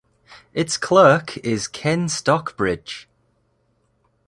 [0.55, 3.07] Its Clerk is Ken Stockbridge.